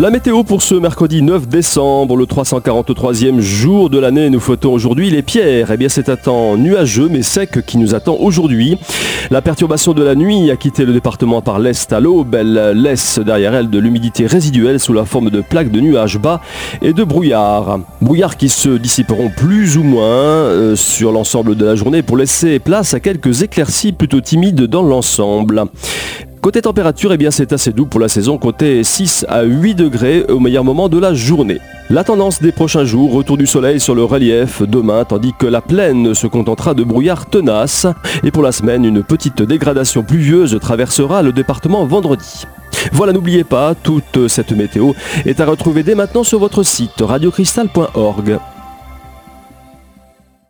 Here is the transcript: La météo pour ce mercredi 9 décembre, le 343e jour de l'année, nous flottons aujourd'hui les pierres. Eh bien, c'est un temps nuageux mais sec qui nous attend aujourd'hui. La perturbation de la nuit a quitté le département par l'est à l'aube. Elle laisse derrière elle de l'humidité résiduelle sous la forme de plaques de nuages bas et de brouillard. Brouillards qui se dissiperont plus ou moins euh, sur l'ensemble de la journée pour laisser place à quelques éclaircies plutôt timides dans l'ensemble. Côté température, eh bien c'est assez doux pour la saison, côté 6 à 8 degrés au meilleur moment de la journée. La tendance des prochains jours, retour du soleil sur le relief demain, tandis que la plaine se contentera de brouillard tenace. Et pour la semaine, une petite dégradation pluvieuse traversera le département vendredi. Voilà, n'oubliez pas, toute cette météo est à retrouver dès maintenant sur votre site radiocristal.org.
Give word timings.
La 0.00 0.08
météo 0.08 0.44
pour 0.44 0.62
ce 0.62 0.74
mercredi 0.74 1.20
9 1.20 1.46
décembre, 1.46 2.16
le 2.16 2.24
343e 2.24 3.40
jour 3.40 3.90
de 3.90 3.98
l'année, 3.98 4.30
nous 4.30 4.40
flottons 4.40 4.72
aujourd'hui 4.72 5.10
les 5.10 5.20
pierres. 5.20 5.72
Eh 5.72 5.76
bien, 5.76 5.90
c'est 5.90 6.08
un 6.08 6.16
temps 6.16 6.56
nuageux 6.56 7.10
mais 7.10 7.20
sec 7.20 7.66
qui 7.66 7.76
nous 7.76 7.94
attend 7.94 8.16
aujourd'hui. 8.18 8.78
La 9.30 9.42
perturbation 9.42 9.92
de 9.92 10.02
la 10.02 10.14
nuit 10.14 10.50
a 10.50 10.56
quitté 10.56 10.86
le 10.86 10.94
département 10.94 11.42
par 11.42 11.58
l'est 11.58 11.92
à 11.92 12.00
l'aube. 12.00 12.34
Elle 12.34 12.80
laisse 12.80 13.18
derrière 13.18 13.52
elle 13.52 13.68
de 13.68 13.78
l'humidité 13.78 14.26
résiduelle 14.26 14.80
sous 14.80 14.94
la 14.94 15.04
forme 15.04 15.28
de 15.28 15.42
plaques 15.42 15.70
de 15.70 15.80
nuages 15.80 16.18
bas 16.18 16.40
et 16.80 16.94
de 16.94 17.04
brouillard. 17.04 17.80
Brouillards 18.00 18.38
qui 18.38 18.48
se 18.48 18.70
dissiperont 18.70 19.28
plus 19.28 19.76
ou 19.76 19.82
moins 19.82 20.06
euh, 20.06 20.76
sur 20.76 21.12
l'ensemble 21.12 21.56
de 21.56 21.66
la 21.66 21.76
journée 21.76 22.02
pour 22.02 22.16
laisser 22.16 22.58
place 22.58 22.94
à 22.94 23.00
quelques 23.00 23.42
éclaircies 23.42 23.92
plutôt 23.92 24.22
timides 24.22 24.62
dans 24.62 24.82
l'ensemble. 24.82 25.66
Côté 26.40 26.62
température, 26.62 27.12
eh 27.12 27.18
bien 27.18 27.30
c'est 27.30 27.52
assez 27.52 27.70
doux 27.70 27.84
pour 27.84 28.00
la 28.00 28.08
saison, 28.08 28.38
côté 28.38 28.82
6 28.82 29.26
à 29.28 29.42
8 29.42 29.74
degrés 29.74 30.24
au 30.30 30.40
meilleur 30.40 30.64
moment 30.64 30.88
de 30.88 30.98
la 30.98 31.12
journée. 31.12 31.60
La 31.90 32.02
tendance 32.02 32.40
des 32.40 32.50
prochains 32.50 32.86
jours, 32.86 33.12
retour 33.12 33.36
du 33.36 33.46
soleil 33.46 33.78
sur 33.78 33.94
le 33.94 34.04
relief 34.04 34.62
demain, 34.62 35.04
tandis 35.04 35.34
que 35.38 35.44
la 35.44 35.60
plaine 35.60 36.14
se 36.14 36.26
contentera 36.26 36.72
de 36.72 36.82
brouillard 36.82 37.26
tenace. 37.26 37.86
Et 38.24 38.30
pour 38.30 38.42
la 38.42 38.52
semaine, 38.52 38.86
une 38.86 39.02
petite 39.02 39.42
dégradation 39.42 40.02
pluvieuse 40.02 40.58
traversera 40.60 41.20
le 41.20 41.32
département 41.32 41.84
vendredi. 41.84 42.46
Voilà, 42.92 43.12
n'oubliez 43.12 43.44
pas, 43.44 43.74
toute 43.74 44.26
cette 44.28 44.52
météo 44.52 44.92
est 45.26 45.40
à 45.40 45.44
retrouver 45.44 45.82
dès 45.82 45.94
maintenant 45.94 46.24
sur 46.24 46.38
votre 46.38 46.62
site 46.62 47.02
radiocristal.org. 47.02 48.38